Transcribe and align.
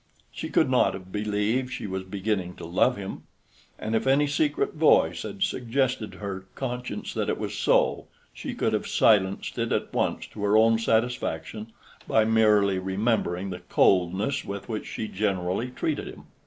She 0.31 0.49
could 0.49 0.67
not 0.67 0.95
have 0.95 1.11
believed 1.11 1.71
she 1.71 1.85
was 1.85 2.01
beginning 2.01 2.55
to 2.55 2.65
love 2.65 2.97
him; 2.97 3.21
and 3.77 3.95
if 3.95 4.07
any 4.07 4.25
secret 4.25 4.73
voice 4.73 5.21
had 5.21 5.43
suggested 5.43 6.13
to 6.13 6.17
her 6.17 6.45
conscience 6.55 7.13
that 7.13 7.29
it 7.29 7.37
was 7.37 7.55
so, 7.55 8.07
she 8.33 8.55
could 8.55 8.73
have 8.73 8.87
silenced 8.87 9.59
it 9.59 9.71
at 9.71 9.93
once 9.93 10.25
to 10.33 10.43
her 10.43 10.57
own 10.57 10.79
satisfaction 10.79 11.71
by 12.07 12.25
merely 12.25 12.79
remembering 12.79 13.51
the 13.51 13.59
coldness 13.59 14.43
with 14.43 14.67
which 14.67 14.87
she 14.87 15.07
generally 15.07 15.69
treated 15.69 16.07
him. 16.07 16.23